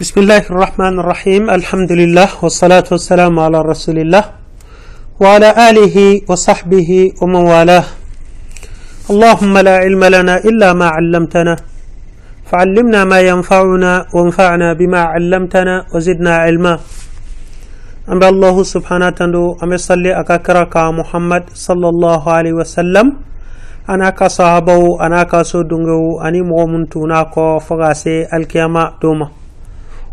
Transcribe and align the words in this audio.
بسم 0.00 0.16
الله 0.20 0.44
الرحمن 0.50 0.94
الرحيم 1.02 1.42
الحمد 1.50 1.92
لله 2.00 2.28
والصلاة 2.42 2.86
والسلام 2.94 3.34
على 3.38 3.58
رسول 3.62 3.98
الله 3.98 4.24
وعلى 5.22 5.48
آله 5.70 5.96
وصحبه 6.30 6.90
ومن 7.22 7.42
والاه 7.52 7.84
اللهم 9.10 9.54
لا 9.58 9.74
علم 9.84 10.02
لنا 10.04 10.34
إلا 10.50 10.68
ما 10.80 10.86
علمتنا 10.96 11.54
فعلمنا 12.50 13.00
ما 13.04 13.20
ينفعنا 13.20 13.92
وانفعنا 14.14 14.68
بما 14.80 15.00
علمتنا 15.14 15.74
وزدنا 15.94 16.32
علما 16.44 16.74
أما 18.12 18.28
الله 18.28 18.56
سبحانه 18.74 19.06
وتعالى 19.06 19.42
أما 19.62 19.76
صلي 19.76 20.10
أكاكرك 20.20 20.74
محمد 20.76 21.44
صلى 21.54 21.88
الله 21.88 22.22
عليه 22.36 22.52
وسلم 22.52 23.06
أنا 23.88 24.10
كصحابه 24.10 24.82
أنا 25.06 25.22
كسودنغو 25.22 26.20
أني 26.26 26.40
مغمنتوناكو 26.50 27.58
فغاسي 27.66 28.16
الكيامة 28.36 28.82
دوما 29.02 29.28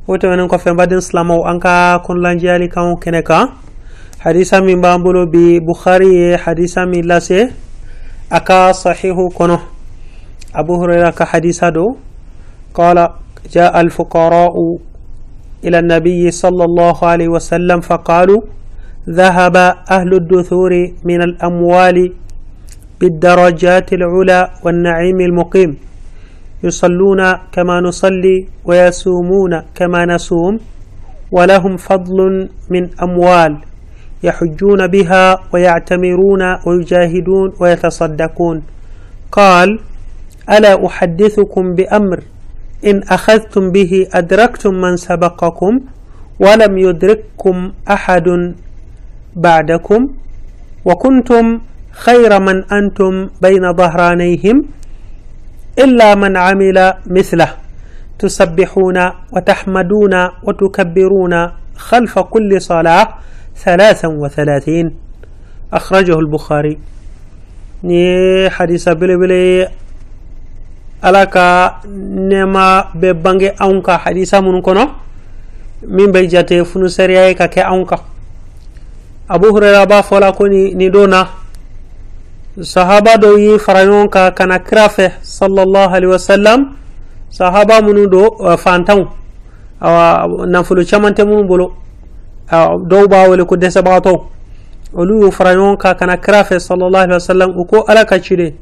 woto 0.07 0.29
menen 0.29 0.47
ko 0.47 0.57
fe 0.57 0.71
mbaɗin 0.73 1.01
silamaw 1.01 1.43
an 1.49 1.59
ka 1.59 1.99
konlanjiyali 2.05 2.69
kan 2.69 2.97
kene 2.97 3.21
kan 3.23 3.47
hadisa 4.23 4.61
min 4.61 4.81
bambolo 4.81 5.25
bi 5.25 5.59
bukhari 5.59 6.09
ye 6.15 6.37
hadisa 6.37 6.85
min 6.85 7.05
lase 7.07 7.53
aka 8.29 8.73
sahihu 8.73 9.29
kono 9.33 9.57
abu 10.53 10.73
huraira 10.79 11.11
ka 11.11 11.25
hadisa 11.25 11.71
do 11.71 11.97
qala 12.73 13.21
جاء 13.49 13.73
الفقراء 13.81 14.53
إلى 15.65 15.79
النبي 15.79 16.31
صلى 16.31 16.63
الله 16.63 16.97
عليه 17.05 17.27
وسلم 17.27 17.79
فقالوا 17.81 18.41
ذهب 19.09 19.55
أهل 19.91 20.11
الدثور 20.13 20.71
من 21.03 21.21
الأموال 21.21 21.97
بالدرجات 23.01 23.93
العلى 23.93 24.39
والنعيم 24.63 25.19
المقيم 25.21 25.71
يصلون 26.63 27.33
كما 27.51 27.79
نصلي 27.79 28.47
ويصومون 28.65 29.61
كما 29.75 30.05
نصوم 30.05 30.59
ولهم 31.31 31.77
فضل 31.77 32.49
من 32.69 32.89
أموال 33.03 33.57
يحجون 34.23 34.87
بها 34.87 35.39
ويعتمرون 35.53 36.41
ويجاهدون 36.67 37.53
ويتصدقون. 37.59 38.63
قال 39.31 39.79
ألا 40.51 40.85
أحدثكم 40.85 41.73
بأمر 41.75 42.19
إن 42.85 43.03
أخذتم 43.09 43.71
به 43.71 44.07
أدركتم 44.13 44.73
من 44.73 44.95
سبقكم 44.97 45.79
ولم 46.39 46.77
يدرككم 46.77 47.71
أحد 47.89 48.53
بعدكم 49.35 50.07
وكنتم 50.85 51.59
خير 51.91 52.39
من 52.39 52.63
أنتم 52.71 53.29
بين 53.41 53.73
ظهرانيهم 53.73 54.65
إلا 55.79 56.15
من 56.15 56.37
عمل 56.37 56.93
مثله. 57.07 57.49
تسبحون 58.19 58.97
وتحمدون 59.31 60.13
وتكبرون 60.43 61.33
خلف 61.77 62.19
كل 62.19 62.61
صلاة 62.61 63.07
ثلاثا 63.55 64.07
وثلاثين. 64.07 64.95
أخرجه 65.73 66.19
البخاري. 66.19 66.77
ني 67.83 68.49
حديث 68.49 68.89
بلي 68.89 69.15
بلي 69.17 69.67
ألاكا 71.05 71.81
نما 72.29 72.85
ببنغي 72.95 73.49
أونكا. 73.49 73.97
حديث 73.97 74.35
منكونو 74.35 74.89
من 75.87 76.11
بيجاتي 76.11 76.63
فنسرياي 76.63 77.33
كا 77.33 77.61
أونكا. 77.61 77.97
أبو 79.31 79.57
هريرة 79.57 79.83
بافولا 79.83 80.29
كوني 80.29 80.73
ندونا. 80.73 81.40
Sahaba 82.59 83.15
dɔw 83.17 83.37
yi 83.39 83.59
fara 83.59 83.85
ɲɔgɔn 83.85 84.09
kan 84.09 84.31
ka 84.33 84.45
na 84.45 84.59
kira 84.59 84.87
fɛ 84.89 85.11
sallallahu 85.23 85.89
alaihi 85.93 86.11
wasallam 86.11 86.75
sahaba 87.29 87.81
minnu 87.81 88.07
do 88.11 88.27
uh, 88.39 88.57
fantanw 88.57 89.07
uh, 89.81 90.27
nafolo 90.47 90.83
caman 90.83 91.13
tɛ 91.13 91.23
minnu 91.25 91.47
bolo 91.47 91.73
uh, 92.51 92.75
dɔw 92.77 93.07
b'a 93.07 93.29
wele 93.29 93.45
ko 93.45 93.55
dɛsɛbagatɔw 93.55 94.19
olu 94.95 95.21
y'u 95.23 95.31
fara 95.31 95.55
ɲɔgɔn 95.55 95.77
kan 95.77 95.95
ka 95.95 96.05
na 96.05 96.17
kira 96.17 96.43
fɛ 96.43 96.59
sallallahu 96.59 97.03
alaihi 97.07 97.19
wasallam 97.19 97.51
u 97.57 97.65
ko 97.65 97.85
ala 97.87 98.05
ka 98.05 98.19
ci 98.19 98.35
de 98.35 98.53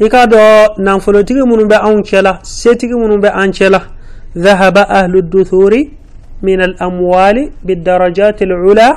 i 0.00 0.08
k'a 0.08 0.26
dɔn 0.26 0.78
nafolotigi 0.78 1.44
minnu 1.44 1.68
bɛ 1.68 1.76
anw 1.84 2.00
cɛ 2.02 2.22
la 2.22 2.38
setigi 2.42 2.94
minnu 2.94 3.20
bɛ 3.20 3.30
an 3.34 3.50
cɛ 3.52 3.70
la 3.70 3.80
ذهب 4.36 4.76
أهل 4.78 5.14
الدثور 5.16 5.72
من 6.42 6.60
الأموال 6.68 7.36
بالدرجات 7.64 8.42
العلى 8.42 8.88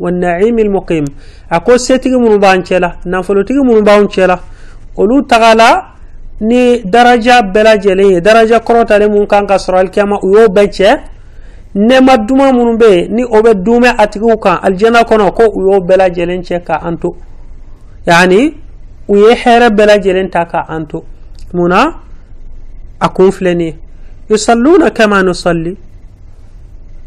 والنعيم 0.00 0.58
المقيم. 0.58 1.04
أقول 1.52 1.80
سيتي 1.80 2.16
من 2.16 2.38
بان 2.38 2.64
شلا 2.64 2.90
نافلو 3.06 3.42
تيجي 3.42 3.60
من 3.60 3.80
بان 3.84 4.08
شلا 4.08 4.38
قلوا 4.96 5.22
ني 6.40 6.84
درجة 6.84 7.40
بلا 7.40 7.74
جلية 7.74 8.18
درجة 8.18 8.58
كروت 8.58 8.92
على 8.92 9.08
من 9.08 9.26
كان 9.26 9.46
قصر 9.46 9.80
الكيما 9.80 10.20
ويو 10.24 10.48
بيتش 10.48 10.82
نما 11.76 12.14
دوما 12.14 12.50
من 12.52 12.76
بي 12.76 13.08
ني 13.08 13.24
أوب 13.24 13.48
دوما 13.64 13.88
أتيجو 13.88 14.36
كان 14.36 14.56
الجنة 14.64 15.02
كنا 15.02 15.28
كو 15.28 15.44
ويو 15.56 15.80
بلا 15.80 16.08
جلين 16.08 16.42
شكا 16.42 16.88
أنتو. 16.88 17.10
يعني 18.06 18.52
وي 19.08 19.34
حير 19.34 19.68
بلا 19.68 19.96
جلين 19.96 20.30
تاكا 20.30 20.76
أنتو. 20.76 21.02
منا 21.54 21.94
أكون 23.02 23.30
فلني. 23.30 23.76
يصلون 24.30 24.88
كما 24.88 25.22
نصلي. 25.22 25.76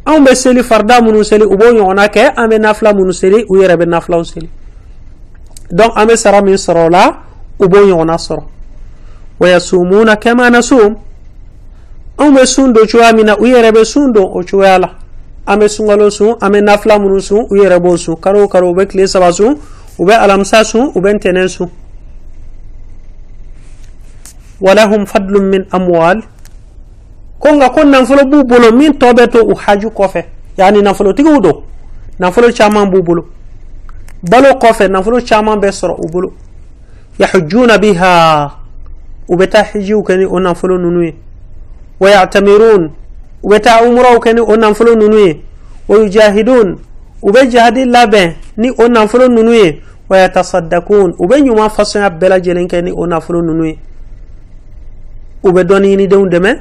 Anw 0.09 0.25
bɛ 0.25 0.35
seli 0.35 0.63
farida 0.63 1.01
minnu 1.01 1.23
seli 1.23 1.45
u 1.45 1.55
b'o 1.57 1.69
ɲɔgɔnna 1.77 2.07
kɛ 2.09 2.23
an 2.35 2.49
bɛ 2.49 2.57
nafila 2.59 2.93
minnu 2.93 3.13
seli 3.13 3.45
u 3.49 3.53
yɛrɛ 3.61 3.75
bɛ 3.77 3.85
nafilaw 3.85 4.23
seli 4.23 4.49
donc 5.71 5.91
an 5.95 6.05
bɛ 6.07 6.15
sara 6.17 6.41
min 6.41 6.55
sɔrɔ 6.55 6.85
o 6.85 6.89
la 6.89 7.03
u 7.59 7.67
b'o 7.67 7.79
ɲɔgɔnna 7.85 8.17
sɔrɔ 8.17 8.43
wayasumuna 9.39 10.15
kama 10.19 10.49
nasum 10.49 10.95
anw 12.17 12.31
bɛ 12.35 12.45
sun 12.45 12.73
don 12.73 12.85
cogoya 12.87 13.13
min 13.13 13.25
na 13.25 13.35
u 13.35 13.45
yɛrɛ 13.45 13.71
bɛ 13.71 13.85
sun 13.85 14.11
don 14.11 14.23
o 14.23 14.41
cogoya 14.41 14.79
la 14.79 14.89
an 15.47 15.59
bɛ 15.59 15.67
sunkalo 15.69 16.09
sun 16.11 16.35
an 16.41 16.51
bɛ 16.51 16.59
nafila 16.63 16.99
minnu 16.99 17.21
sun 17.21 17.45
u 17.49 17.55
yɛrɛ 17.55 17.79
b'o 17.79 17.97
sun 17.97 18.15
kalo 18.15 18.43
o 18.43 18.47
kalo 18.47 18.71
u 18.71 18.75
bɛ 18.75 18.87
tile 18.89 19.07
saba 19.07 19.31
sun 19.31 19.55
u 19.99 20.05
bɛ 20.05 20.13
alamisa 20.17 20.63
sun 20.65 20.91
u 20.95 20.99
bɛ 21.01 21.19
ntɛnɛn 21.19 21.47
sun 21.47 21.69
walahum 24.59 25.05
fadlun 25.05 25.43
min 25.49 25.63
amwal 25.71 26.23
ko 27.39 27.55
nga 27.55 27.69
ko 27.69 27.83
nafolo 27.83 28.25
b'u 28.25 28.43
bolo 28.43 28.71
min 28.71 28.91
tɔ 28.93 29.13
bɛ 29.13 29.27
to 29.31 29.39
u 29.47 29.55
haju 29.55 29.89
kɔfɛ 29.89 30.23
yani 30.57 30.81
nafolotigiw 30.81 31.39
do 31.41 31.63
nafolo 32.19 32.51
caman 32.51 32.91
b'u 32.91 33.01
bolo 33.01 33.25
balo 34.21 34.59
kɔfɛ 34.59 34.91
nafolo 34.91 35.21
caman 35.21 35.59
bɛ 35.59 35.71
sɔrɔ 35.71 35.95
u 35.97 36.07
bolo 36.11 36.33
yahujuna 37.19 37.77
biha 37.77 38.51
u 39.27 39.35
bɛ 39.35 39.47
taa 39.47 39.63
hijiw 39.63 40.03
kɛ 40.03 40.17
ni 40.17 40.25
o 40.25 40.39
nafolo 40.39 40.77
ninnu 40.77 41.03
ye 41.03 41.15
wa 41.99 42.09
yatamirun 42.09 42.91
u 43.43 43.49
bɛ 43.49 43.59
taa 43.61 43.83
umuraw 43.83 44.19
kɛ 44.19 44.33
ni 44.35 44.41
o 44.41 44.55
nafolo 44.57 44.95
ninnu 44.95 45.17
ye 45.27 45.41
wa 45.87 45.97
yujahidun 45.97 46.77
u 47.21 47.31
bɛ 47.31 47.47
jihadi 47.49 47.85
labɛn 47.85 48.33
ni 48.57 48.69
o 48.69 48.87
nafolo 48.87 49.27
ninnu 49.27 49.53
ye 49.53 49.81
wa 50.09 50.17
yatasaddakun 50.17 51.15
u 51.17 51.25
bɛ 51.25 51.39
ɲuman 51.39 51.69
fasɔnya 51.69 52.09
bɛɛ 52.09 52.29
lajɛlen 52.29 52.67
kɛ 52.67 52.83
ni 52.83 52.91
o 52.91 53.05
nafolo 53.07 53.41
ninnu 53.41 53.65
ye 53.65 53.79
u 55.43 55.51
bɛ 55.51 55.63
dɔɔni 55.63 55.95
ɲinidenw 55.95 56.27
dɛmɛ 56.27 56.59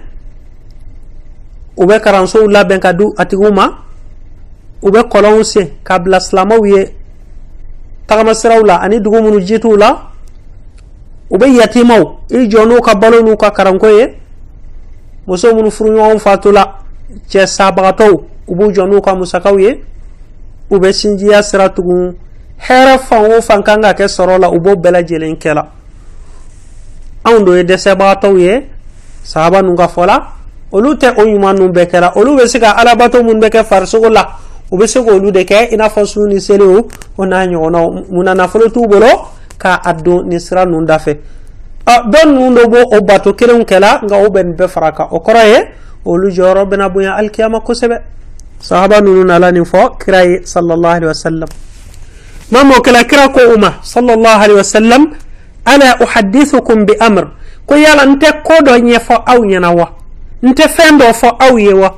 u 1.78 1.86
bɛ 1.86 2.00
kalansow 2.00 2.46
labɛn 2.48 2.80
ka 2.80 2.92
di 2.92 3.04
a 3.16 3.24
tigiw 3.24 3.52
ma 3.52 3.66
u 4.82 4.90
bɛ 4.90 5.00
kɔlɔnw 5.08 5.42
sen 5.44 5.68
ka 5.84 5.98
bila 5.98 6.20
silamɛw 6.20 6.66
ye 6.66 6.94
tagamasiraw 8.06 8.62
la 8.64 8.76
ani 8.82 9.00
dugu 9.00 9.22
minnu 9.22 9.40
jitiw 9.40 9.76
la 9.76 10.10
u 11.30 11.36
bɛ 11.38 11.46
yatimaw 11.46 12.02
i 12.30 12.48
jɔ 12.48 12.66
n'u 12.66 12.80
ka 12.80 12.94
balo 12.94 13.22
n'u 13.22 13.36
ka 13.36 13.50
karanko 13.50 13.88
ye 13.88 14.14
muso 15.26 15.54
minnu 15.54 15.70
furuɲɔgɔnw 15.70 16.18
fatula 16.18 16.78
cɛ 17.30 17.46
sabagatɔw 17.46 18.12
u 18.48 18.54
b'u 18.54 18.72
jɔ 18.72 18.86
n'u 18.88 19.00
ka 19.00 19.14
musakaw 19.14 19.58
ye 19.58 19.84
u 20.70 20.78
bɛ 20.78 20.92
sinjiya 20.92 21.42
sira 21.42 21.68
tugun 21.68 22.14
hɛrɛ 22.58 22.98
fan 22.98 23.32
o 23.32 23.40
fan 23.40 23.62
kan 23.62 23.82
ka 23.82 23.92
kɛ 23.92 24.08
sɔrɔ 24.08 24.38
la 24.40 24.48
u 24.50 24.58
b'o 24.58 24.74
bɛɛ 24.74 24.90
lajɛlen 24.90 25.36
kɛ 25.38 25.54
la 25.54 25.66
anw 27.24 27.44
do 27.44 27.54
ye 27.56 27.62
dɛsɛbagatɔw 27.62 28.38
ye 28.38 28.66
sahaba 29.22 29.62
nun 29.62 29.76
ka 29.76 29.86
fɔ 29.86 30.06
la 30.06 30.37
olu 30.72 30.94
tɛ 30.94 31.14
o 31.16 31.24
ɲuman 31.24 31.54
ninnu 31.56 31.72
bɛɛ 31.72 31.86
kɛra 31.86 32.12
olu 32.16 32.36
bɛ 32.36 32.46
se 32.46 32.58
ka 32.58 32.70
alabato 32.76 33.22
minnu 33.22 33.40
bɛ 33.40 33.48
kɛ 33.50 33.64
farisogo 33.64 34.08
la 34.08 34.28
u 34.70 34.76
bɛ 34.76 34.86
se 34.86 35.00
k'olu 35.00 35.30
de 35.32 35.44
kɛ 35.44 35.72
i 35.72 35.76
n'a 35.76 35.88
fɔ 35.88 36.04
su 36.06 36.20
ni 36.26 36.40
seliw 36.40 36.82
o 37.16 37.24
n'a 37.26 37.46
ɲɔgɔnnaw 37.46 38.04
munna 38.10 38.34
nafolo 38.34 38.68
t'u 38.68 38.86
bolo 38.86 39.06
k'a 39.58 39.92
don 40.02 40.24
nin 40.28 40.38
sira 40.38 40.64
ninnu 40.66 40.84
da 40.86 40.98
fɛ 40.98 41.16
dɔ 41.86 42.26
ninnu 42.26 42.54
dɔ 42.54 42.66
b'o 42.68 42.96
o 42.96 43.00
bato 43.00 43.32
kelenw 43.32 43.64
kɛla 43.64 44.00
nka 44.04 44.16
o 44.16 44.28
bɛ 44.28 44.44
nin 44.44 44.54
bɛɛ 44.56 44.68
fara 44.68 44.92
kan 44.92 45.06
o 45.10 45.18
kɔrɔ 45.18 45.44
ye 45.46 45.58
olu 46.04 46.28
jɔyɔrɔ 46.30 46.64
bɛna 46.68 46.88
bonya 46.92 47.14
alikiyama 47.14 47.60
kosɛbɛ 47.60 47.98
sahaba 48.60 49.00
ninnu 49.00 49.24
nana 49.24 49.50
nin 49.50 49.64
fɔ 49.64 49.98
kira 49.98 50.24
ye 50.24 50.40
sallallahu 50.44 50.94
alaihi 50.96 51.06
wa 51.06 51.14
sallam 51.14 51.48
maa 52.52 52.64
mɔ 52.64 52.76
kɛla 52.84 53.04
kira 53.08 53.28
ko 53.32 53.40
u 53.54 53.58
ma 53.58 53.72
sallallahu 53.82 54.40
alaihi 54.42 54.56
wa 54.56 54.64
sallam 54.64 55.02
ala 55.64 55.96
uhadithukum 56.00 56.84
bi 56.86 56.94
amr 57.00 57.24
ko 57.66 57.74
yala 57.76 58.04
n 58.04 58.18
tɛ 58.18 58.42
ko 58.42 58.54
dɔ 58.62 58.78
ɲɛfɔ 58.80 59.14
aw 59.26 59.38
ɲɛna 59.40 59.74
wa 59.74 59.97
n 60.42 60.54
tɛ 60.54 60.68
fɛn 60.68 60.98
dɔ 60.98 61.12
fɔ 61.12 61.28
aw 61.40 61.56
ye 61.58 61.72
wa 61.72 61.94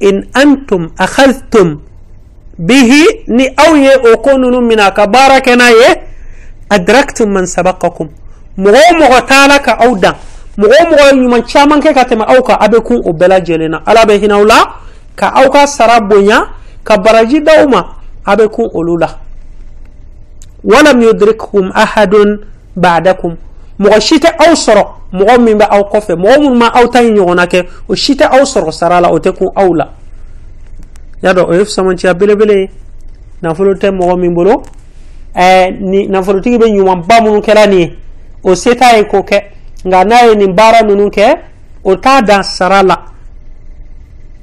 in 0.00 0.26
antum 0.34 0.90
akhadhtum 0.96 1.80
bihi 2.58 3.24
ni 3.28 3.48
aw 3.56 3.74
ye 3.76 3.94
o 4.12 4.16
ko 4.18 4.38
ninnu 4.38 4.60
mina 4.60 4.90
ka 4.90 5.06
baara 5.06 5.40
kɛ 5.40 5.56
n'a 5.56 5.70
ye 5.70 5.88
adraktum 6.70 7.30
man 7.30 7.46
sabaqakum 7.46 8.08
mɔgɔ 8.58 8.78
o 8.90 8.94
mɔgɔ 8.98 9.26
taala 9.26 9.58
ka 9.58 9.76
aw 9.80 9.94
dan 9.96 10.14
mogo 10.56 10.74
mogo 10.90 11.04
ɲuman 11.14 11.42
caman 11.46 11.80
kɛ 11.80 11.94
ka 11.94 12.02
tɛmɛ 12.04 12.24
aw 12.26 12.42
kan 12.42 12.56
a 12.60 12.68
bɛ 12.68 12.82
kun 12.82 13.00
o 13.04 13.12
bɛɛ 13.12 13.28
lajɛlen 13.28 13.70
na 13.70 13.82
ala 13.86 14.04
bɛ 14.04 14.18
hinɛ 14.18 14.44
la 14.46 14.58
ka 15.16 15.32
aw 15.34 15.50
ka 15.50 15.66
sara 15.66 16.00
bonya 16.00 16.40
ka 16.84 16.96
baraji 16.96 17.40
d'aw 17.40 17.68
ma 17.68 17.96
a 18.24 18.36
bɛ 18.36 18.48
kun 18.50 18.68
olu 18.74 18.98
la 18.98 19.08
walam 20.64 21.02
yudrikkum 21.02 21.70
ahadun 21.74 22.40
ba'dakum 22.76 23.36
mɔgɔ 23.80 24.00
si 24.00 24.18
tɛ 24.18 24.30
aw 24.38 24.54
sɔrɔ. 24.54 24.84
Mɔgɔ 25.12 25.38
min 25.40 25.58
bɛ 25.58 25.66
aw 25.70 25.82
kɔfɛ. 25.90 26.14
Mɔgɔ 26.16 26.38
minnu 26.40 26.56
ma 26.56 26.68
aw 26.74 26.86
ta 26.88 27.00
in 27.02 27.14
ɲɔgɔnna 27.14 27.46
kɛ 27.46 27.66
o 27.88 27.94
si 27.94 28.14
tɛ 28.14 28.26
aw 28.30 28.42
sɔrɔ 28.42 28.72
sara 28.72 29.00
la 29.00 29.08
o 29.10 29.18
tɛ 29.18 29.32
kun 29.36 29.48
aw 29.56 29.72
la. 29.74 29.88
Y'a 31.22 31.32
dɔn 31.32 31.46
o 31.48 31.52
ye 31.54 31.64
samanciya 31.64 32.14
belebele 32.14 32.54
ye. 32.54 32.70
Nafolo 33.42 33.74
tɛ 33.74 33.90
mɔgɔ 33.90 34.18
min 34.18 34.34
bolo. 34.34 34.62
Ɛɛ 35.34 35.80
ni 35.80 36.08
nafolotigi 36.08 36.58
bɛ 36.58 36.66
ɲumanba 36.66 37.20
minnu 37.22 37.40
kɛra 37.40 37.68
nin 37.68 37.78
ye. 37.78 37.96
O 38.44 38.54
se 38.54 38.74
t'a 38.74 38.96
ye 38.96 39.04
k'o 39.04 39.22
kɛ. 39.22 39.42
Nka 39.84 40.04
n'a 40.04 40.26
ye 40.26 40.34
nin 40.34 40.54
baara 40.54 40.82
ninnu 40.82 41.08
kɛ 41.10 41.38
o 41.84 41.96
t'a 41.96 42.20
dan 42.22 42.42
sara 42.42 42.82
la. 42.82 42.96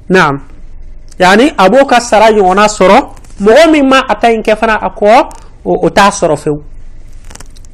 Naam. 0.08 0.40
Yani 1.18 1.52
a 1.56 1.68
b'o 1.68 1.86
ka 1.86 2.00
sara 2.00 2.30
ɲɔgɔnna 2.30 2.68
sɔrɔ 2.68 3.08
mɔgɔ 3.40 3.70
min 3.70 3.88
ma 3.88 4.04
a 4.08 4.14
ta 4.16 4.28
in 4.30 4.42
kɛ 4.42 4.56
fana 4.56 4.78
a 4.80 4.90
kɔ 4.90 5.28
o 5.64 5.88
t'a 5.90 6.10
sɔrɔ 6.10 6.36
fewu 6.36 6.62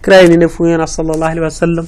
كرايني 0.05 0.37
نفوينا 0.37 0.87
صلى 0.87 1.11
الله 1.15 1.29
عليه 1.33 1.43
وسلم. 1.49 1.87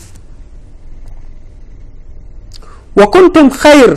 وكنتم 2.96 3.46
خير 3.50 3.90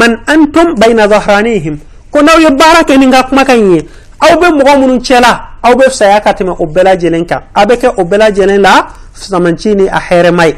من 0.00 0.10
أنتم 0.34 0.74
بين 0.74 0.98
ظهرانيهم. 1.08 1.74
كنا 2.12 2.32
يبارك 2.46 2.90
إن 2.90 3.14
غاك 3.14 3.30
مكاني. 3.34 3.86
أو 4.24 4.32
بمغامون 4.40 5.02
تشلا 5.02 5.32
أو 5.66 5.72
بفسياكة 5.78 6.38
ما 6.46 6.54
أبلا 6.60 6.94
جلنكا 6.94 7.36
أبك 7.56 7.84
أبلا 7.84 8.28
جلن 8.28 8.62
لا 8.62 8.74
فسمنشيني 9.14 9.96
أحير 9.96 10.32
ماي. 10.32 10.50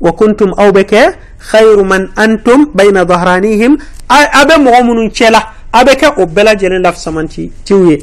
وكنتم 0.00 0.50
أو 0.60 0.68
بك 0.72 0.94
خير 1.38 1.82
من 1.82 2.02
أنتم 2.18 2.58
بين 2.74 2.96
ظهرانيهم. 3.04 3.72
أبك 4.10 4.58
مغامون 4.58 5.12
تشلا 5.12 5.42
أبك 5.74 6.02
أوبلا 6.04 6.52
جلن 6.60 6.82
لا 6.82 6.90
فسمنشي 6.90 7.50
تيوي. 7.66 7.98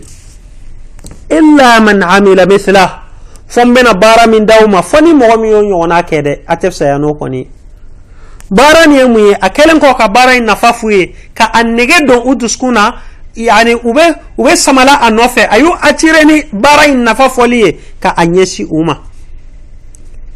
Illa 1.29 1.79
man 1.81 2.03
amila 2.03 2.45
mithla 2.45 3.03
fo 3.47 3.61
n 3.61 3.73
bɛna 3.73 3.93
baara 3.93 4.27
min 4.27 4.45
d'aw 4.45 4.67
ma 4.67 4.81
fo 4.81 4.99
ni 5.01 5.13
mɔgɔ 5.13 5.39
min 5.39 5.51
y'o 5.51 5.61
ɲɔgɔnna 5.61 6.03
kɛ 6.03 6.21
dɛ 6.21 6.39
a 6.47 6.55
tɛ 6.55 6.71
fisaya 6.71 6.97
n'o 6.97 7.13
kɔni 7.13 7.47
baara 8.49 8.87
nin 8.87 8.97
ye 8.97 9.05
mun 9.05 9.27
ye 9.27 9.33
a 9.33 9.49
kɛlen 9.49 9.79
kɔ 9.79 9.97
ka 9.97 10.07
baara 10.07 10.35
in 10.35 10.45
nafa 10.45 10.73
f'u 10.73 10.91
ye 10.91 11.13
ka 11.33 11.49
a 11.53 11.63
nege 11.63 12.05
don 12.07 12.23
u 12.25 12.35
dusukun 12.35 12.73
na 12.73 12.95
yani 13.35 13.73
u 13.75 13.93
bɛ 13.93 14.15
u 14.37 14.43
bɛ 14.43 14.55
samala 14.55 14.99
a 15.01 15.09
nɔfɛ 15.11 15.47
a 15.49 15.59
y'u 15.59 15.71
attiré 15.81 16.25
ni 16.25 16.43
baara 16.51 16.87
in 16.87 17.03
nafa 17.03 17.29
fɔli 17.29 17.65
ye 17.65 17.79
ka 17.99 18.13
a 18.17 18.25
ɲɛsin 18.25 18.67
u 18.69 18.83
ma 18.83 18.97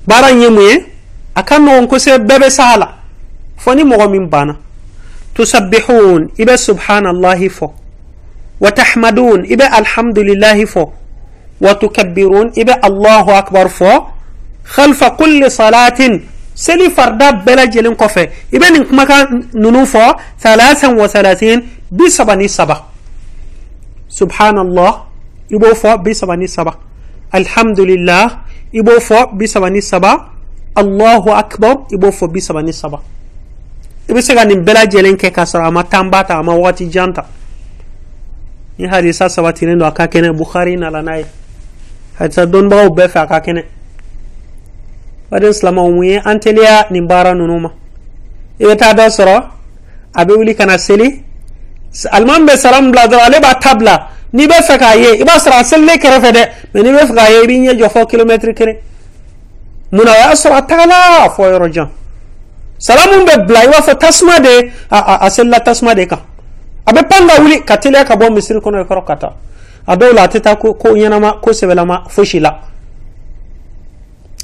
baara 0.07 0.31
ye 0.31 0.49
mun 0.49 0.61
ye 0.61 0.85
a 1.35 1.43
ka 1.43 1.57
nɔgɔn 1.59 1.87
kosɛbɛ 1.87 2.25
bɛɛ 2.25 2.39
bɛ 2.39 2.49
sa 2.49 2.77
la 2.77 2.93
fo 3.57 3.73
ni 3.73 3.83
mɔgɔ 3.83 4.09
min 4.09 4.27
banna 4.29 4.55
tusabbihun 5.33 6.29
i 6.37 6.45
bɛ 6.45 6.57
subhanallahi 6.57 7.49
fɔ 7.49 7.71
وتحمدون. 8.61 9.39
إبا 9.53 9.67
الحمد 9.79 10.17
لله 10.19 10.57
فو. 10.65 10.85
وتكبرون. 11.61 12.47
إبا 12.61 12.75
الله 12.87 13.25
أكبر 13.41 13.67
فو. 13.67 13.93
خلف 14.65 15.01
كل 15.17 15.41
صلاة 15.51 15.99
سلي 16.55 16.89
فردا 16.93 17.41
بلا 17.45 17.65
جلن 17.65 17.93
قفة 17.97 18.29
إبا 18.53 18.67
نكمكا 18.69 19.17
ننوفو 19.57 20.07
ثلاثا 20.39 20.87
وثلاثين 21.01 21.57
بسبني 21.91 22.47
سبا. 22.47 22.77
سبحان 24.09 24.57
الله 24.65 24.91
إبو 25.55 25.73
فو 25.73 25.97
بسبني 26.05 26.47
سبا. 26.47 26.73
الحمد 27.39 27.79
لله 27.79 28.25
إبو 28.75 28.95
فو 28.99 29.33
بسبني 29.33 29.81
سبا. 29.81 30.13
الله 30.77 31.23
أكبر. 31.39 31.75
إبو 31.95 32.09
فو 32.11 32.25
بسبني 32.27 32.71
سبا. 32.71 32.99
إبا 34.09 34.21
سيغا 34.21 34.43
نبلا 34.43 34.83
جلن 34.93 35.15
كسر 35.17 35.67
أما 35.67 35.81
تنباتا 35.81 36.39
أما 36.39 36.53
واتي 36.53 36.85
جانتا. 36.85 37.40
Ni 38.77 38.87
hadisa 38.87 39.29
sabatinen 39.29 39.77
do 39.79 39.85
a 39.85 39.91
ka 39.91 40.07
kɛnɛ 40.07 40.31
bukhari 40.35 40.77
nala 40.77 41.01
n'a 41.01 41.17
ye 41.17 41.25
hadisa 42.19 42.45
dɔnnibagaw 42.45 42.89
bɛɛ 42.89 43.07
fɛ 43.07 43.19
a 43.23 43.27
ka 43.27 43.39
kɛnɛ 43.39 43.63
baden 45.29 45.53
silamaw 45.53 45.89
mun 45.89 46.03
ye 46.05 46.21
an 46.25 46.39
teliya 46.39 46.87
nin 46.91 47.07
baara 47.07 47.33
ninnu 47.33 47.59
ma 47.59 47.69
i 48.59 48.63
bɛ 48.65 48.75
taa 48.77 48.93
dɔ 48.93 49.05
sɔrɔ 49.09 49.35
a 50.15 50.25
bɛ 50.25 50.33
wuli 50.37 50.55
ka 50.55 50.65
na 50.65 50.77
seli 50.77 51.23
alimamu 52.11 52.45
bɛ 52.47 52.57
salamu 52.57 52.91
bila 52.91 53.07
dɔrɔn 53.07 53.25
ale 53.27 53.39
b'a 53.39 53.53
ta 53.59 53.75
bila 53.75 53.95
n'i 54.33 54.47
bɛ 54.47 54.57
fɛ 54.67 54.77
k'a 54.77 54.95
ye 54.95 55.21
i 55.21 55.23
b'a 55.23 55.37
sɔrɔ 55.39 55.55
a 55.59 55.63
selilen 55.63 55.97
kɛrɛfɛ 55.99 56.31
dɛ 56.31 56.43
mɛ 56.73 56.79
n'i 56.83 56.91
bɛ 56.91 57.01
fɛ 57.07 57.13
k'a 57.15 57.29
ye 57.31 57.37
i 57.43 57.47
b'i 57.47 57.57
ɲɛ 57.67 57.73
jɔ 57.79 57.87
fɔ 57.89 58.05
kilomɛtiri 58.09 58.53
kelen 58.55 58.77
munna 59.91 60.11
o 60.11 60.15
y'a 60.15 60.31
sɔrɔ 60.35 60.55
a 60.57 60.61
tagala 60.61 61.29
fɔ 61.35 61.43
yɔrɔ 61.51 61.71
jan 61.73 61.89
salamu 62.79 63.25
bɛ 63.27 63.45
bila 63.47 63.59
i 63.63 63.67
b'a 63.67 63.81
fɔ 63.87 63.93
tasuma 63.99 64.39
de 64.39 64.71
a 64.91 65.29
selila 65.29 65.59
tasuma 65.59 65.95
de 65.95 66.05
kan 66.07 66.19
a 66.85 66.91
bɛ 66.93 67.01
pan 67.07 67.27
ka 67.27 67.41
wuli 67.41 67.63
ka 67.63 67.77
teliya 67.77 68.05
ka 68.05 68.15
bɔ 68.15 68.31
misiri 68.33 68.59
kɔnɔ 68.59 68.87
kɔrɔ 68.87 69.03
ka 69.05 69.15
taa 69.15 69.33
a 69.87 69.95
dɔw 69.95 70.13
la 70.13 70.23
a 70.23 70.27
tɛ 70.27 70.41
taa 70.41 70.55
ko 70.55 70.73
ɲɛnama 70.73 71.39
ko 71.41 71.51
sɛbɛlama 71.51 72.03
fosi 72.09 72.39
la 72.39 72.59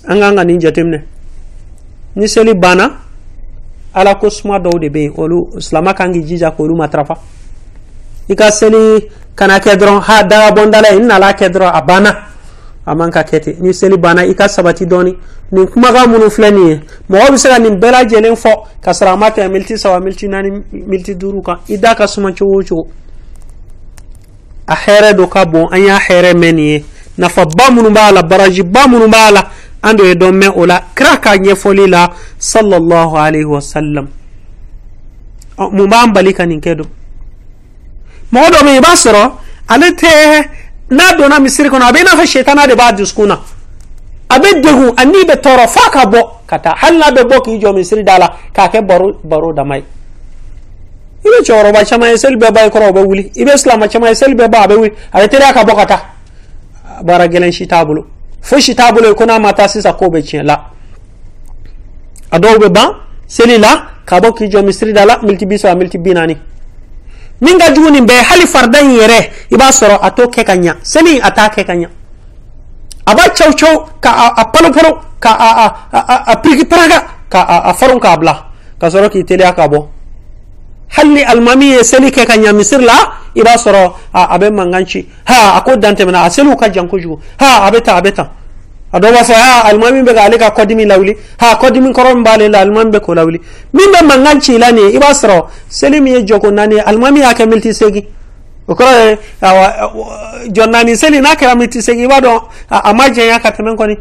an 0.07 0.19
k'an 0.19 0.35
ka 0.35 0.43
nin 0.43 0.59
jateminɛ 0.59 1.01
ni 2.15 2.27
seli 2.27 2.53
banna 2.53 2.91
ala 3.93 4.15
ko 4.15 4.29
suma 4.29 4.59
dɔw 4.59 4.79
de 4.79 4.89
bɛ 4.89 4.99
yen 4.99 5.13
olu 5.17 5.59
silama 5.59 5.93
kan 5.93 6.11
k'i 6.11 6.23
jija 6.23 6.51
k'olu 6.51 6.75
matarafa 6.75 7.15
i 8.29 8.35
ka 8.35 8.51
seli 8.51 9.07
kana 9.35 9.59
kɛ 9.59 9.75
dɔrɔn 9.75 10.01
ha 10.01 10.23
daga 10.23 10.51
bɔnda 10.55 10.81
la 10.81 10.89
ye 10.93 10.99
n 10.99 11.07
nana 11.07 11.31
kɛ 11.33 11.49
dɔrɔn 11.49 11.71
a 11.73 11.81
banna 11.81 12.11
a 12.87 12.95
man 12.95 13.11
ka 13.11 13.23
kɛ 13.23 13.39
ten 13.43 13.55
ni 13.59 13.73
seli 13.73 13.97
banna 13.97 14.23
i 14.23 14.33
ka 14.33 14.47
sabati 14.47 14.85
dɔɔni 14.85 15.13
nin 15.51 15.67
kumakan 15.67 16.09
minnu 16.09 16.29
filɛ 16.29 16.51
nin 16.51 16.67
ye. 16.67 16.81
Mɔgɔ 17.09 17.27
bɛ 17.31 17.37
se 17.37 17.49
ka 17.49 17.57
nin 17.59 17.75
bɛɛ 17.79 17.91
lajɛlen 17.91 18.35
fɔ 18.35 18.51
ka 18.81 18.91
sɔrɔ 18.91 19.13
a 19.13 19.17
ma 19.17 19.29
tɛmɛ 19.29 19.51
militi 19.51 19.77
saba 19.77 19.99
militi 19.99 20.27
naani 20.27 20.63
militi 20.71 21.15
duuru 21.15 21.41
kan. 21.43 21.57
I 21.69 21.75
da 21.77 21.95
ka 21.95 22.05
suma 22.07 22.31
cogo 22.31 22.59
o 22.59 22.63
cogo. 22.63 22.87
A 24.67 24.73
hɛrɛ 24.75 25.13
dɔ 25.13 25.29
ka 25.29 25.45
bon. 25.45 25.67
An 25.71 25.83
y'a 25.83 25.97
hɛrɛ 25.97 26.33
mɛn 26.33 26.55
nin 26.55 26.65
ye. 26.65 26.85
Nafaba 27.17 27.69
minnu 27.71 27.89
b'a 27.93 28.11
la 28.13 28.21
barajiba 28.23 28.87
minnu 28.87 29.07
b'a 29.09 29.31
la 29.33 29.41
an 29.83 29.95
dɔ 29.97 30.05
ye 30.05 30.13
dɔ 30.15 30.31
mɛn 30.31 30.51
o 30.55 30.65
la. 30.65 30.81
Kira 30.95 31.17
ka 31.21 31.35
ɲɛfɔli 31.35 31.89
la 31.89 32.09
sallallahu 32.39 33.15
alaihi 33.15 33.45
wa 33.45 33.59
sallam 33.59 34.07
mun 35.57 35.87
b'an 35.89 36.13
bali 36.13 36.33
ka 36.33 36.45
nin 36.45 36.61
kɛ 36.61 36.75
don? 36.77 36.87
Mɔgɔ 38.31 38.49
dɔ 38.51 38.59
bɛ 38.63 38.67
yen 38.67 38.77
i 38.77 38.79
b'a 38.79 38.95
sɔrɔ 38.95 39.31
ale 39.69 39.91
tɛ 39.91 40.45
n'a 40.91 41.13
donna 41.17 41.39
misiri 41.39 41.69
kɔnɔ 41.69 41.83
a 41.83 41.91
bɛ 41.91 41.99
i 41.99 42.03
n'a 42.03 42.11
fɔ 42.11 42.25
shetana 42.25 42.67
de 42.67 42.75
b'a 42.75 42.91
dusukun 42.93 43.27
na 43.27 43.39
a 44.29 44.39
bɛ 44.39 44.61
degun 44.61 44.93
a 44.97 45.05
ni 45.05 45.23
bɛ 45.23 45.35
tɔɔrɔ 45.41 45.67
f'a 45.67 45.89
ka 45.89 46.05
bɔ 46.05 46.21
ka 46.47 46.59
taa 46.59 46.75
hali 46.77 46.97
n'a 46.97 47.11
bɛ 47.11 47.23
bɔ 47.23 47.41
k'i 47.43 47.59
jɔ 47.59 47.73
misiri 47.75 48.03
da 48.03 48.17
la 48.17 48.33
k'a 48.53 48.69
kɛ 48.69 48.81
baro 48.85 49.19
baro 49.23 49.51
dama 49.53 49.77
ye 49.77 49.83
i 51.25 51.27
bɛ 51.27 51.43
cɛkɔrɔba 51.43 51.85
caman 51.89 52.09
ye 52.11 52.17
seli 52.17 52.35
bɛɛ 52.37 52.51
ba 52.53 52.61
i 52.65 52.69
kɔrɔ 52.69 52.89
o 52.89 52.93
bɛ 52.93 53.05
wuli 53.05 53.31
i 53.35 53.43
bɛ 53.43 53.57
silamɛ 53.57 53.87
caman 53.91 54.09
ye 54.09 54.15
seli 54.15 54.35
bɛɛ 54.35 54.49
ba 54.49 54.59
a 54.63 54.67
bɛ 54.67 54.75
wuli 54.77 54.91
a 55.13 55.19
bɛ 55.19 55.27
teliya 55.27 55.53
ka 55.53 55.63
bɔ 55.63 55.75
ka 55.75 55.85
taa 55.85 56.01
baara 57.03 57.27
gɛlɛn 57.27 57.51
si 57.51 57.67
t'a 57.67 57.83
bolo 57.85 58.05
foyi 58.41 58.61
si 58.61 58.73
t'a 58.75 58.91
bolo 58.91 59.13
ko 59.13 59.25
n'a 59.25 59.39
ma 59.39 59.51
taa 59.53 59.67
sisan 59.67 59.93
k'o 59.93 60.09
bɛ 60.09 60.21
tiɲɛ 60.23 60.43
la 60.43 60.63
a 62.31 62.39
dɔw 62.39 62.57
bɛ 62.59 62.69
ban 62.69 62.95
seli 63.27 63.57
la 63.57 63.89
ka 64.05 64.19
bɔ 64.19 64.33
k'i 64.33 64.49
jɔ 64.49 64.63
misiri 64.63 64.93
da 64.93 65.05
la 65.05 65.19
militi 65.21 65.45
bi 65.45 65.57
saba 65.57 65.75
militi 65.75 65.97
bi 65.97 66.11
naani 66.13 66.37
min 67.41 67.57
ka 67.59 67.73
jugu 67.73 67.89
nin 67.91 68.05
bɛɛ 68.05 68.21
hali 68.23 68.45
farida 68.47 68.79
in 68.81 68.91
yɛrɛ 68.91 69.19
i 69.51 69.55
b'a 69.57 69.71
sɔrɔ 69.71 69.99
a 70.01 70.11
t'o 70.11 70.27
kɛ 70.27 70.43
ka 70.43 70.55
ɲa. 70.55 70.75
Seli 70.83 71.19
a 71.21 71.31
t'a 71.31 71.49
kɛ 71.49 71.65
ka 71.65 71.73
ɲa. 71.73 71.87
A 73.05 73.15
b'a 73.15 73.29
caw 73.29 73.51
caw 73.53 73.85
ka 74.01 74.33
a 74.37 74.45
palo 74.45 74.69
ka 75.19 75.31
a 75.31 75.49
a 75.91 76.23
a 76.31 76.35
piriki 76.41 76.65
paraga 76.65 77.03
ka 77.29 77.41
a 77.41 77.73
faron 77.73 77.99
k'a 77.99 78.17
bila. 78.17 78.45
Ka 78.79 78.87
sɔrɔ 78.87 79.09
k'i 79.09 79.23
teliya 79.23 79.53
ka 79.53 79.67
bɔ. 79.67 79.87
Hali 80.89 81.09
ni 81.09 81.23
alimami 81.23 81.65
ye 81.65 81.83
seli 81.83 82.09
kɛ 82.11 82.25
ka 82.25 82.33
ɲa 82.33 82.53
misiri 82.53 82.85
la 82.85 83.13
i 83.35 83.41
b'a 83.41 83.55
sɔrɔ 83.55 83.93
a 84.13 84.37
bɛ 84.37 84.49
mankan 84.51 84.85
ci. 84.87 85.07
Ha 85.25 85.57
a 85.57 85.61
ko 85.61 85.75
dan 85.75 85.95
tɛmɛna 85.95 86.25
a 86.25 86.29
seliw 86.29 86.55
ka 86.55 86.69
jan 86.69 86.87
kojugu. 86.87 87.19
Ha 87.39 87.67
a 87.67 87.71
bɛ 87.71 87.81
tan 87.81 87.97
a 87.97 88.01
bɛ 88.01 88.13
tan 88.13 88.29
aɗo 88.93 89.07
waso 89.15 89.33
a 89.33 89.37
ah, 89.37 89.65
almami 89.69 90.01
ɓe 90.03 90.13
ga 90.13 90.23
ale 90.23 90.37
ga 90.37 90.51
kodimi 90.51 90.85
lawli 90.85 91.15
ha 91.39 91.55
kodimi 91.55 91.91
korom 91.93 92.19
mbalela 92.19 92.59
almami 92.59 92.91
ɓe 92.91 92.99
ko 92.99 93.13
lawli 93.15 93.41
min 93.73 93.91
ɓe 93.91 94.05
mangan 94.05 94.39
cilani 94.41 94.81
iɓa 94.95 95.13
soro 95.13 95.49
selimi 95.69 96.11
ye 96.11 96.23
joko 96.25 96.51
nani 96.51 96.79
almami 96.79 97.19
eh, 97.21 97.33
ya 97.39 97.45
milti 97.45 97.73
segi. 97.73 98.05
O 98.69 98.75
koro 98.75 98.89
awa 99.41 99.91
jonnani 100.51 100.95
seli 100.97 101.21
na 101.21 101.35
kera 101.35 101.55
milti 101.55 101.81
segi 101.81 102.05
iɓa 102.05 102.21
ɗo 102.21 102.41
ama 102.69 103.09
jeya 103.13 103.39
ka 103.39 103.51
pemen 103.51 103.75
koni. 103.77 103.95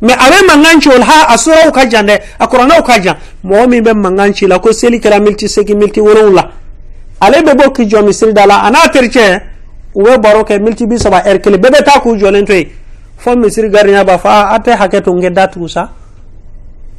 Mais 0.00 0.14
aɓe 0.16 0.46
mangan 0.46 0.80
ciol 0.80 1.02
ha 1.02 1.26
a 1.28 1.36
sorow 1.38 1.70
ka 1.72 1.86
jan 1.88 2.04
de 2.06 2.12
a 2.38 2.46
koranaw 2.46 2.82
ka 2.82 2.98
jan 3.02 3.16
mowo 3.44 3.66
min 3.66 3.82
ɓe 3.82 3.92
mangan 3.94 4.32
cila 4.32 4.58
ko 4.60 4.72
seli 4.72 5.00
kera 5.00 5.18
milti 5.20 5.48
segi 5.48 5.74
milti 5.74 6.00
wolowla 6.00 6.50
ale 7.20 7.42
ɓe 7.42 7.52
ɓo 7.54 7.72
ki 7.72 7.86
jomi 7.88 8.12
seli 8.14 8.32
dala 8.32 8.62
ana 8.62 8.88
terce 8.92 9.42
uɓe 9.94 10.18
baroke 10.18 10.58
milti 10.58 10.86
bi 10.86 10.98
soba 10.98 11.22
erkele 11.26 11.56
ɓeɓe 11.56 11.82
ta 11.84 12.00
ku 12.00 12.16
jolen 12.16 12.44
toye 12.46 12.68
fo 13.18 13.36
misiri 13.36 13.68
gariñaba 13.68 14.18
fa 14.18 14.54
ate 14.54 14.72
hake 14.72 15.02
to 15.02 15.12
ngedda 15.12 15.50
tusa 15.50 15.90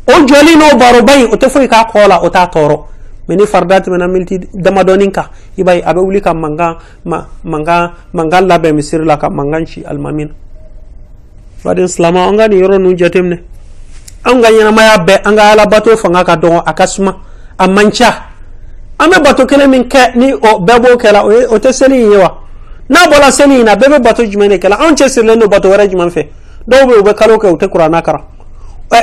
o 0.07 0.13
joli 0.27 0.53
no 0.59 0.75
baro 0.77 1.01
bayi 1.01 1.25
o 1.25 1.35
te 1.38 1.49
foyi 1.49 1.67
ka 1.67 1.85
kola 1.88 2.21
o 2.21 2.29
ta 2.29 2.47
toro. 2.47 2.88
Meni 3.29 3.45
fardati 3.45 3.93
mena 3.93 4.07
milti 4.09 4.41
damadonin 4.53 5.13
ka. 5.13 5.29
I 5.57 5.61
bayi 5.63 5.81
abe 5.85 6.01
wuli 6.01 6.17
ka 6.19 6.33
manga 6.33 6.77
ma, 7.05 7.21
manga 7.43 7.93
manga 8.13 8.41
labe 8.41 8.73
misiri 8.73 9.05
la 9.05 9.17
ka 9.17 9.29
mangan 9.29 9.65
ci 9.65 9.85
almamina 9.85 10.33
wadin 11.63 11.88
silama 11.88 12.27
an 12.27 12.39
ni 12.49 12.59
yoro 12.59 12.77
nu 12.79 12.95
jatemne 12.95 13.38
an 14.23 14.41
ga 14.41 14.49
ɲɛnamaya 14.49 14.97
bɛɛ 15.05 15.21
an 15.25 15.39
ala 15.39 15.51
alabato 15.51 15.95
fanga 15.97 16.23
ka 16.23 16.35
dɔgɔ 16.35 16.63
a 16.65 16.73
ka 16.73 16.88
suma 16.88 17.15
a 17.57 17.67
man 17.67 17.91
ca 17.91 18.31
bato 18.97 19.45
kelen 19.45 19.69
min 19.69 19.83
kɛ 19.83 20.15
ni 20.15 20.33
o 20.33 20.59
bɛɛ 20.59 20.97
kela 20.97 21.23
kɛla 21.23 21.51
o 21.51 21.57
tɛ 21.57 21.71
seli 21.73 21.97
ye 21.97 22.27
n'a 22.89 23.08
bɔra 23.08 23.31
seli 23.31 23.60
in 23.60 23.65
na 23.65 23.75
bɛɛ 23.75 23.89
bɛ 23.89 24.00
bato 24.03 24.24
jumɛn 24.24 24.50
de 24.50 24.58
kɛla 24.58 24.77
anw 24.79 24.96
cɛ 24.96 25.10
sirilen 25.10 25.39
don 25.39 25.48
bato 25.48 25.69
wɛrɛ 25.69 25.89
jumɛn 25.89 26.10
fɛ 26.10 26.27
dɔw 26.67 26.86
bɛ 26.86 27.00
u 27.00 27.03
bɛ 27.03 27.13
kalo 27.15 27.38
kɛ 27.38 27.51
u 27.53 27.58
tɛ 27.58 27.69
kuranna 27.69 28.01
karan 28.01 28.24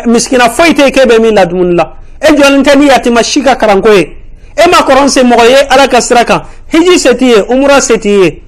misikina 0.07 0.49
foyi 0.51 0.75
tɛ 0.75 0.91
k'e 0.91 1.07
bɛ 1.07 1.21
min 1.21 1.35
la 1.35 1.47
dumuni 1.47 1.75
la. 1.75 1.93
E 2.21 2.33
jɔlen 2.35 2.63
tɛ 2.63 2.77
ni 2.79 2.87
yatima 2.89 3.23
si 3.23 3.43
ka 3.43 3.55
karanko 3.57 3.91
ye 3.93 4.03
e 4.57 4.69
ma 4.71 4.79
kɔrɔn 4.83 5.09
se 5.09 5.23
mɔgɔ 5.23 5.45
ye 5.49 5.57
ala 5.69 5.89
ka. 5.89 6.01
Sira 6.01 6.25
kan 6.25 6.43
hiji 6.73 6.99
se 6.99 7.15
t'i 7.15 7.27
ye 7.27 7.43
umura 7.49 7.81
se 7.81 7.99
t'i 7.99 8.09
ye 8.09 8.43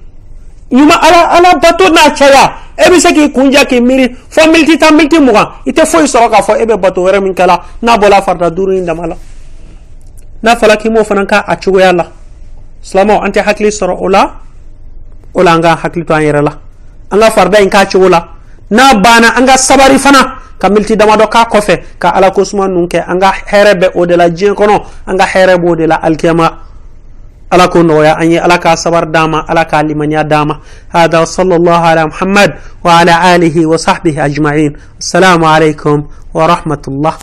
ɲuman 0.71 0.97
ala 1.01 1.29
ala 1.31 1.59
bato 1.59 1.89
n'a 1.89 2.11
caya 2.11 2.51
e 2.77 2.89
bɛ 2.89 2.99
se 2.99 3.13
k'i 3.13 3.31
kunja 3.31 3.65
k'i 3.65 3.79
miiri 3.81 4.15
fɔ 4.29 4.51
militi 4.51 4.77
tan 4.77 4.95
militi 4.95 5.19
mugan 5.19 5.47
i 5.65 5.71
tɛ 5.71 5.85
foyi 5.85 6.07
sɔrɔ 6.07 6.29
k'a 6.29 6.41
fɔ 6.41 6.61
e 6.61 6.65
bɛ 6.65 6.77
bato 6.77 7.01
wɛrɛ 7.01 7.21
min 7.21 7.33
kɛla 7.33 7.61
n'a 7.81 7.97
bɔra 7.97 8.21
farida 8.21 8.49
duuru 8.49 8.77
in 8.77 8.85
dama 8.85 9.07
la 9.07 9.15
n'a 10.43 10.55
fɔra 10.55 10.77
k'i 10.77 10.89
m'o 10.89 11.03
fana 11.03 11.25
ka 11.25 11.43
cogoya 11.55 11.93
la. 11.93 12.05
Silamɛw 12.83 13.23
an 13.23 13.31
tɛ 13.31 13.43
hakili 13.43 13.69
sɔrɔ 13.69 13.97
o 13.99 14.07
la 14.09 14.33
o 15.33 15.43
la 15.43 15.53
an 15.53 15.61
ka 15.61 15.75
hakili 15.75 16.05
to 16.05 16.13
la 16.41 16.51
an 17.11 17.19
ka 17.19 17.29
farida 17.31 17.61
in 17.61 17.69
k'a 17.69 17.85
n'a 18.71 18.93
banna 19.01 19.33
an 19.37 19.45
ka 19.45 19.57
sabari 19.57 19.97
fana 19.97 20.37
ka 20.59 20.69
militi 20.69 20.95
damadɔ 20.95 21.25
k'a 21.29 21.45
kɔfɛ 21.49 21.75
ka 21.99 22.09
ala 22.09 22.31
ko 22.31 22.43
suma 22.43 22.67
ninnu 22.67 22.87
kɛ 22.87 23.03
an 23.07 23.19
ka 23.19 23.31
hɛrɛ 23.49 23.73
bɛ 23.79 23.87
o 23.95 24.05
de 24.05 24.15
la 24.15 24.29
diɲɛ 24.29 24.53
kɔnɔ 24.55 24.83
an 25.07 25.17
de 25.77 25.87
la 25.87 25.95
alikiyama 25.95 26.57
ala 27.51 27.67
ko 27.67 27.79
nɔgɔya 27.83 28.13
an 28.21 28.31
ala 28.43 28.57
k'a 28.59 28.75
sabari 28.77 29.07
d'an 29.11 29.27
ma 29.31 29.43
ala 29.47 29.65
k'a 29.65 29.81
limaniya 29.83 30.23
d'an 30.23 30.45
ma 30.47 30.59
hada 30.93 31.25
sallallahu 31.25 31.83
ala 31.83 32.05
muhammad 32.07 32.53
wa 32.83 32.99
ala 32.99 33.13
alihi 33.33 33.65
wa 33.65 33.75
sahbihi 33.77 34.19
ajma'in 34.21 34.77
assalamu 34.99 35.45
alaikum 35.49 36.05
wa 36.33 36.45
rahmatullah 36.47 37.17